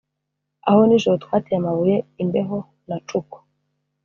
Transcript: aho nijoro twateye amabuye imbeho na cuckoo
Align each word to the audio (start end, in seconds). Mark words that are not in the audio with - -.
aho 0.69 0.81
nijoro 0.87 1.15
twateye 1.23 1.57
amabuye 1.61 1.95
imbeho 2.23 2.57
na 2.89 2.97
cuckoo 3.07 3.41